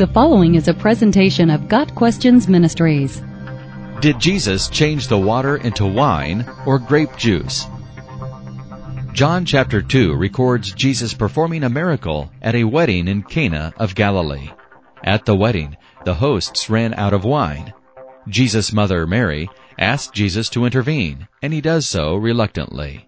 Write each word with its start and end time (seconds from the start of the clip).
The 0.00 0.06
following 0.06 0.54
is 0.54 0.66
a 0.66 0.72
presentation 0.72 1.50
of 1.50 1.68
Got 1.68 1.94
Questions 1.94 2.48
Ministries. 2.48 3.22
Did 4.00 4.18
Jesus 4.18 4.70
change 4.70 5.08
the 5.08 5.18
water 5.18 5.58
into 5.58 5.84
wine 5.84 6.46
or 6.64 6.78
grape 6.78 7.14
juice? 7.18 7.66
John 9.12 9.44
chapter 9.44 9.82
2 9.82 10.14
records 10.14 10.72
Jesus 10.72 11.12
performing 11.12 11.64
a 11.64 11.68
miracle 11.68 12.32
at 12.40 12.54
a 12.54 12.64
wedding 12.64 13.08
in 13.08 13.22
Cana 13.24 13.74
of 13.76 13.94
Galilee. 13.94 14.48
At 15.04 15.26
the 15.26 15.36
wedding, 15.36 15.76
the 16.06 16.14
hosts 16.14 16.70
ran 16.70 16.94
out 16.94 17.12
of 17.12 17.24
wine. 17.24 17.74
Jesus' 18.26 18.72
mother, 18.72 19.06
Mary, 19.06 19.50
asked 19.78 20.14
Jesus 20.14 20.48
to 20.48 20.64
intervene, 20.64 21.28
and 21.42 21.52
he 21.52 21.60
does 21.60 21.86
so 21.86 22.16
reluctantly. 22.16 23.06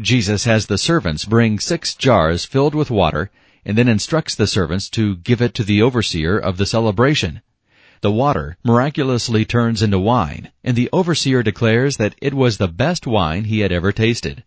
Jesus 0.00 0.42
has 0.42 0.66
the 0.66 0.76
servants 0.76 1.24
bring 1.24 1.60
six 1.60 1.94
jars 1.94 2.44
filled 2.44 2.74
with 2.74 2.90
water 2.90 3.30
and 3.66 3.76
then 3.76 3.88
instructs 3.88 4.36
the 4.36 4.46
servants 4.46 4.88
to 4.88 5.16
give 5.16 5.42
it 5.42 5.52
to 5.52 5.64
the 5.64 5.82
overseer 5.82 6.38
of 6.38 6.56
the 6.56 6.64
celebration. 6.64 7.42
The 8.00 8.12
water 8.12 8.56
miraculously 8.62 9.44
turns 9.44 9.82
into 9.82 9.98
wine, 9.98 10.52
and 10.62 10.76
the 10.76 10.88
overseer 10.92 11.42
declares 11.42 11.96
that 11.96 12.14
it 12.22 12.32
was 12.32 12.58
the 12.58 12.68
best 12.68 13.08
wine 13.08 13.44
he 13.44 13.60
had 13.60 13.72
ever 13.72 13.90
tasted. 13.90 14.44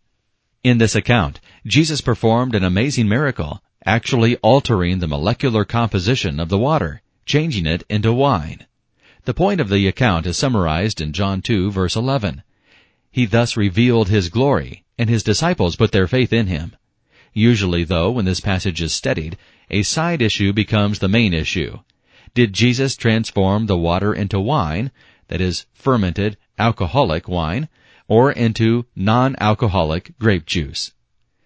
In 0.63 0.77
this 0.77 0.95
account, 0.95 1.41
Jesus 1.67 1.99
performed 1.99 2.55
an 2.55 2.63
amazing 2.63 3.09
miracle, 3.09 3.61
actually 3.85 4.37
altering 4.37 4.99
the 4.99 5.07
molecular 5.07 5.65
composition 5.65 6.39
of 6.39 6.47
the 6.47 6.57
water, 6.57 7.01
changing 7.25 7.65
it 7.65 7.83
into 7.89 8.13
wine. 8.13 8.67
The 9.25 9.33
point 9.33 9.59
of 9.59 9.67
the 9.67 9.85
account 9.87 10.27
is 10.27 10.37
summarized 10.37 11.01
in 11.01 11.11
John 11.11 11.41
2 11.41 11.71
verse 11.71 11.97
11. 11.97 12.41
He 13.11 13.25
thus 13.25 13.57
revealed 13.57 14.07
his 14.07 14.29
glory, 14.29 14.85
and 14.97 15.09
his 15.09 15.23
disciples 15.23 15.75
put 15.75 15.91
their 15.91 16.07
faith 16.07 16.31
in 16.31 16.47
him. 16.47 16.75
Usually, 17.33 17.83
though, 17.83 18.11
when 18.11 18.25
this 18.25 18.39
passage 18.39 18.81
is 18.81 18.93
studied, 18.93 19.37
a 19.69 19.83
side 19.83 20.21
issue 20.21 20.51
becomes 20.51 20.99
the 20.99 21.07
main 21.07 21.33
issue. 21.33 21.79
Did 22.33 22.53
Jesus 22.53 22.95
transform 22.95 23.65
the 23.65 23.77
water 23.77 24.13
into 24.13 24.39
wine, 24.39 24.91
that 25.27 25.41
is, 25.41 25.65
fermented, 25.73 26.37
alcoholic 26.57 27.27
wine, 27.27 27.69
or 28.07 28.31
into 28.31 28.85
non-alcoholic 28.95 30.17
grape 30.17 30.45
juice? 30.45 30.93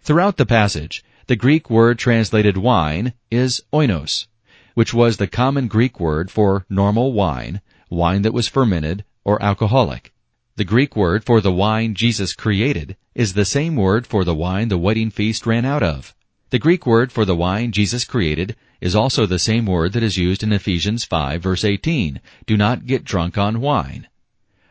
Throughout 0.02 0.38
the 0.38 0.45
passage, 0.45 1.03
the 1.28 1.36
Greek 1.36 1.70
word 1.70 2.00
translated 2.00 2.58
wine 2.58 3.14
is 3.30 3.62
oinos, 3.73 4.28
which 4.73 4.94
was 4.94 5.18
the 5.18 5.28
common 5.28 5.68
Greek 5.68 6.00
word 6.00 6.31
for 6.31 6.66
normal 6.70 7.14
wine, 7.14 7.62
wine 7.90 8.22
that 8.22 8.34
was 8.34 8.47
fermented, 8.47 9.03
or 9.23 9.42
alcoholic. 9.42 10.12
The 10.56 10.64
Greek 10.64 10.96
word 10.96 11.23
for 11.23 11.42
the 11.42 11.52
wine 11.52 11.96
Jesus 11.96 12.34
created 12.34 12.96
is 13.16 13.34
the 13.34 13.44
same 13.44 13.76
word 13.76 14.06
for 14.06 14.23
the 14.23 14.36
wine 14.36 14.68
the 14.68 14.78
wedding 14.78 15.09
feast 15.09 15.48
ran 15.48 15.66
out 15.66 15.82
of. 15.82 16.14
The 16.52 16.59
Greek 16.59 16.86
word 16.86 17.12
for 17.12 17.26
the 17.26 17.36
wine 17.36 17.72
Jesus 17.72 18.06
created 18.06 18.56
is 18.80 18.94
also 18.94 19.26
the 19.26 19.40
same 19.40 19.66
word 19.66 19.94
that 19.94 20.04
is 20.04 20.16
used 20.16 20.44
in 20.44 20.54
Ephesians 20.54 21.06
5 21.06 21.42
verse 21.42 21.66
18. 21.66 22.22
Do 22.46 22.56
not 22.56 22.86
get 22.86 23.04
drunk 23.04 23.36
on 23.36 23.62
wine. 23.62 24.08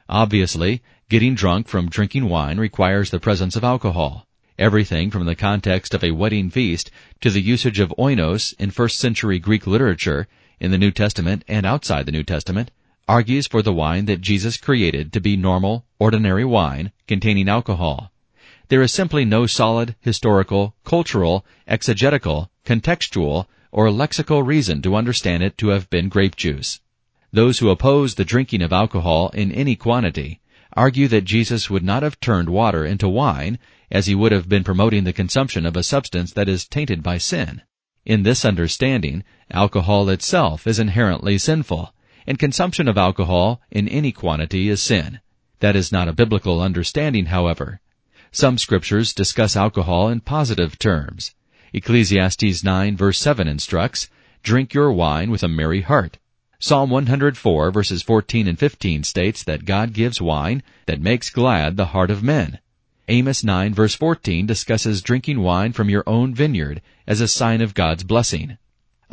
Obviously, 0.08 0.82
getting 1.08 1.34
drunk 1.34 1.66
from 1.66 1.88
drinking 1.88 2.28
wine 2.28 2.58
requires 2.58 3.10
the 3.10 3.18
presence 3.18 3.56
of 3.56 3.64
alcohol. 3.64 4.28
Everything 4.60 5.10
from 5.10 5.26
the 5.26 5.34
context 5.34 5.94
of 5.94 6.04
a 6.04 6.12
wedding 6.12 6.48
feast 6.48 6.92
to 7.22 7.28
the 7.28 7.42
usage 7.42 7.80
of 7.80 7.92
oinos 7.98 8.54
in 8.56 8.70
first 8.70 9.00
century 9.00 9.40
Greek 9.40 9.66
literature, 9.66 10.28
in 10.60 10.70
the 10.70 10.78
New 10.78 10.92
Testament 10.92 11.44
and 11.48 11.66
outside 11.66 12.06
the 12.06 12.12
New 12.12 12.22
Testament, 12.22 12.70
argues 13.12 13.46
for 13.46 13.60
the 13.60 13.74
wine 13.74 14.06
that 14.06 14.22
Jesus 14.22 14.56
created 14.56 15.12
to 15.12 15.20
be 15.20 15.36
normal, 15.36 15.84
ordinary 15.98 16.46
wine 16.46 16.90
containing 17.06 17.46
alcohol. 17.46 18.10
There 18.68 18.80
is 18.80 18.90
simply 18.90 19.26
no 19.26 19.46
solid, 19.46 19.96
historical, 20.00 20.74
cultural, 20.82 21.44
exegetical, 21.68 22.50
contextual, 22.64 23.48
or 23.70 23.88
lexical 23.88 24.46
reason 24.46 24.80
to 24.80 24.96
understand 24.96 25.42
it 25.42 25.58
to 25.58 25.68
have 25.68 25.90
been 25.90 26.08
grape 26.08 26.36
juice. 26.36 26.80
Those 27.30 27.58
who 27.58 27.68
oppose 27.68 28.14
the 28.14 28.24
drinking 28.24 28.62
of 28.62 28.72
alcohol 28.72 29.28
in 29.34 29.52
any 29.52 29.76
quantity 29.76 30.40
argue 30.72 31.06
that 31.08 31.26
Jesus 31.26 31.68
would 31.68 31.84
not 31.84 32.02
have 32.02 32.18
turned 32.18 32.48
water 32.48 32.86
into 32.86 33.10
wine 33.10 33.58
as 33.90 34.06
he 34.06 34.14
would 34.14 34.32
have 34.32 34.48
been 34.48 34.64
promoting 34.64 35.04
the 35.04 35.12
consumption 35.12 35.66
of 35.66 35.76
a 35.76 35.82
substance 35.82 36.32
that 36.32 36.48
is 36.48 36.66
tainted 36.66 37.02
by 37.02 37.18
sin. 37.18 37.60
In 38.06 38.22
this 38.22 38.42
understanding, 38.42 39.22
alcohol 39.50 40.08
itself 40.08 40.66
is 40.66 40.78
inherently 40.78 41.36
sinful, 41.36 41.92
and 42.26 42.38
consumption 42.38 42.88
of 42.88 42.98
alcohol 42.98 43.60
in 43.70 43.88
any 43.88 44.12
quantity 44.12 44.68
is 44.68 44.82
sin. 44.82 45.20
That 45.60 45.76
is 45.76 45.92
not 45.92 46.08
a 46.08 46.12
biblical 46.12 46.60
understanding, 46.60 47.26
however. 47.26 47.80
Some 48.30 48.58
scriptures 48.58 49.12
discuss 49.12 49.56
alcohol 49.56 50.08
in 50.08 50.20
positive 50.20 50.78
terms. 50.78 51.34
Ecclesiastes 51.72 52.64
9 52.64 52.96
verse 52.96 53.18
7 53.18 53.46
instructs, 53.46 54.08
Drink 54.42 54.74
your 54.74 54.92
wine 54.92 55.30
with 55.30 55.42
a 55.42 55.48
merry 55.48 55.82
heart. 55.82 56.18
Psalm 56.58 56.90
104 56.90 57.70
verses 57.70 58.02
14 58.02 58.46
and 58.46 58.58
15 58.58 59.04
states 59.04 59.42
that 59.42 59.64
God 59.64 59.92
gives 59.92 60.20
wine 60.20 60.62
that 60.86 61.00
makes 61.00 61.28
glad 61.28 61.76
the 61.76 61.86
heart 61.86 62.10
of 62.10 62.22
men. 62.22 62.58
Amos 63.08 63.42
9 63.42 63.74
verse 63.74 63.94
14 63.94 64.46
discusses 64.46 65.02
drinking 65.02 65.40
wine 65.40 65.72
from 65.72 65.90
your 65.90 66.04
own 66.06 66.34
vineyard 66.34 66.80
as 67.06 67.20
a 67.20 67.28
sign 67.28 67.60
of 67.60 67.74
God's 67.74 68.04
blessing. 68.04 68.58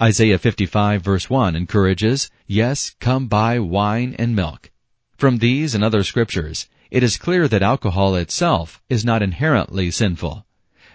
Isaiah 0.02 0.38
55 0.38 1.02
verse 1.02 1.30
1 1.30 1.58
encourages, 1.58 2.32
Yes, 2.48 2.96
come 3.02 3.28
buy 3.28 3.60
wine 3.60 4.16
and 4.18 4.34
milk. 4.34 4.72
From 5.18 5.40
these 5.40 5.76
and 5.76 5.84
other 5.84 6.06
scriptures, 6.06 6.70
it 6.90 7.04
is 7.04 7.18
clear 7.18 7.50
that 7.50 7.62
alcohol 7.62 8.16
itself 8.16 8.82
is 8.88 9.04
not 9.04 9.22
inherently 9.22 9.92
sinful. 9.92 10.46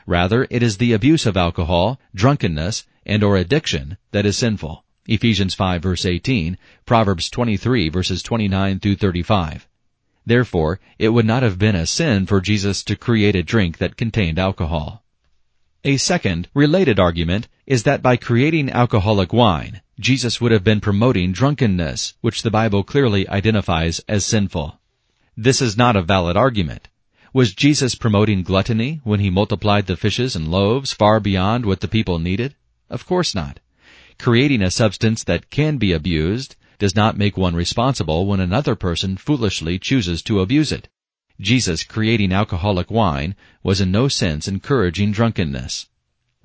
Rather, 0.06 0.46
it 0.48 0.62
is 0.62 0.78
the 0.78 0.94
abuse 0.94 1.26
of 1.26 1.36
alcohol, 1.36 2.00
drunkenness, 2.14 2.86
and 3.04 3.22
or 3.22 3.36
addiction 3.36 3.98
that 4.12 4.24
is 4.24 4.38
sinful. 4.38 4.86
Ephesians 5.06 5.52
5 5.52 5.82
verse 5.82 6.06
18, 6.06 6.56
Proverbs 6.86 7.28
23 7.28 7.90
verses 7.90 8.22
29 8.22 8.80
through 8.80 8.96
35. 8.96 9.68
Therefore, 10.24 10.80
it 10.98 11.10
would 11.10 11.26
not 11.26 11.42
have 11.42 11.58
been 11.58 11.76
a 11.76 11.84
sin 11.84 12.24
for 12.24 12.40
Jesus 12.40 12.82
to 12.84 12.96
create 12.96 13.36
a 13.36 13.42
drink 13.42 13.76
that 13.76 13.98
contained 13.98 14.38
alcohol. 14.38 15.04
A 15.84 15.98
second, 15.98 16.48
related 16.54 16.98
argument 16.98 17.48
is 17.66 17.84
that 17.84 18.02
by 18.02 18.16
creating 18.16 18.70
alcoholic 18.70 19.32
wine, 19.32 19.80
Jesus 19.98 20.40
would 20.40 20.52
have 20.52 20.64
been 20.64 20.80
promoting 20.80 21.32
drunkenness, 21.32 22.14
which 22.20 22.42
the 22.42 22.50
Bible 22.50 22.84
clearly 22.84 23.28
identifies 23.28 24.00
as 24.08 24.26
sinful. 24.26 24.78
This 25.36 25.62
is 25.62 25.76
not 25.76 25.96
a 25.96 26.02
valid 26.02 26.36
argument. 26.36 26.88
Was 27.32 27.54
Jesus 27.54 27.94
promoting 27.94 28.42
gluttony 28.42 29.00
when 29.02 29.20
he 29.20 29.30
multiplied 29.30 29.86
the 29.86 29.96
fishes 29.96 30.36
and 30.36 30.50
loaves 30.50 30.92
far 30.92 31.20
beyond 31.20 31.64
what 31.64 31.80
the 31.80 31.88
people 31.88 32.18
needed? 32.18 32.54
Of 32.90 33.06
course 33.06 33.34
not. 33.34 33.60
Creating 34.18 34.62
a 34.62 34.70
substance 34.70 35.24
that 35.24 35.50
can 35.50 35.78
be 35.78 35.92
abused 35.92 36.56
does 36.78 36.94
not 36.94 37.16
make 37.16 37.36
one 37.36 37.56
responsible 37.56 38.26
when 38.26 38.40
another 38.40 38.74
person 38.74 39.16
foolishly 39.16 39.78
chooses 39.78 40.22
to 40.22 40.40
abuse 40.40 40.70
it. 40.70 40.88
Jesus 41.40 41.82
creating 41.82 42.30
alcoholic 42.30 42.90
wine 42.90 43.34
was 43.62 43.80
in 43.80 43.90
no 43.90 44.06
sense 44.06 44.46
encouraging 44.46 45.10
drunkenness. 45.10 45.88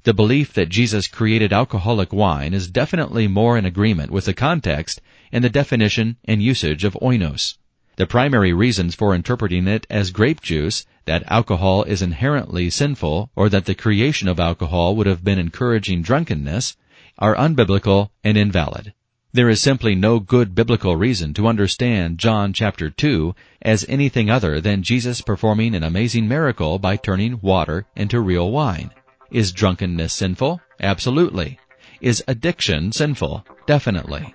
The 0.10 0.14
belief 0.16 0.54
that 0.54 0.70
Jesus 0.70 1.08
created 1.08 1.54
alcoholic 1.54 2.12
wine 2.12 2.56
is 2.56 2.68
definitely 2.68 3.28
more 3.28 3.60
in 3.60 3.64
agreement 3.64 4.10
with 4.10 4.26
the 4.26 4.34
context 4.34 5.02
and 5.32 5.44
the 5.44 5.52
definition 5.52 6.18
and 6.26 6.42
usage 6.42 6.84
of 6.84 6.98
oinos. 7.00 7.60
The 7.98 8.08
primary 8.08 8.52
reasons 8.52 8.96
for 8.96 9.14
interpreting 9.14 9.68
it 9.68 9.86
as 9.88 10.10
grape 10.10 10.42
juice, 10.42 10.88
that 11.06 11.22
alcohol 11.28 11.84
is 11.84 12.02
inherently 12.02 12.72
sinful, 12.72 13.30
or 13.36 13.50
that 13.50 13.66
the 13.66 13.76
creation 13.76 14.28
of 14.28 14.40
alcohol 14.40 14.96
would 14.96 15.06
have 15.06 15.24
been 15.24 15.38
encouraging 15.38 16.02
drunkenness, 16.02 16.76
are 17.20 17.36
unbiblical 17.36 18.10
and 18.24 18.36
invalid. 18.36 18.94
There 19.32 19.48
is 19.48 19.62
simply 19.62 19.94
no 19.94 20.20
good 20.20 20.56
biblical 20.56 20.96
reason 20.96 21.36
to 21.36 21.48
understand 21.48 22.18
John 22.18 22.52
chapter 22.52 22.90
2 22.90 23.36
as 23.62 23.86
anything 23.88 24.28
other 24.28 24.60
than 24.60 24.82
Jesus 24.82 25.22
performing 25.22 25.76
an 25.76 25.84
amazing 25.84 26.28
miracle 26.28 26.80
by 26.80 26.98
turning 26.98 27.40
water 27.42 27.86
into 27.96 28.20
real 28.20 28.50
wine. 28.50 28.90
Is 29.32 29.52
drunkenness 29.52 30.14
sinful? 30.14 30.60
Absolutely. 30.80 31.60
Is 32.02 32.24
addiction 32.28 32.92
sinful? 32.92 33.46
Definitely. 33.68 34.34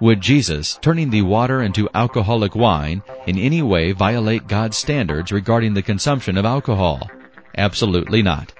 Would 0.00 0.20
Jesus, 0.20 0.78
turning 0.82 1.10
the 1.10 1.22
water 1.22 1.62
into 1.62 1.88
alcoholic 1.94 2.56
wine, 2.56 3.02
in 3.26 3.38
any 3.38 3.62
way 3.62 3.92
violate 3.92 4.48
God's 4.48 4.76
standards 4.76 5.30
regarding 5.30 5.74
the 5.74 5.82
consumption 5.82 6.36
of 6.36 6.44
alcohol? 6.44 7.08
Absolutely 7.56 8.22
not. 8.22 8.52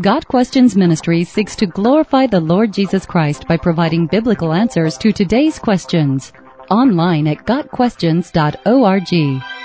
Got 0.00 0.26
Questions 0.26 0.76
Ministry 0.76 1.24
seeks 1.24 1.54
to 1.56 1.66
glorify 1.66 2.26
the 2.26 2.40
Lord 2.40 2.72
Jesus 2.72 3.04
Christ 3.04 3.46
by 3.46 3.58
providing 3.58 4.06
biblical 4.06 4.54
answers 4.54 4.96
to 4.98 5.12
today's 5.12 5.58
questions. 5.58 6.32
Online 6.70 7.26
at 7.26 7.44
GotQuestions.org. 7.44 9.59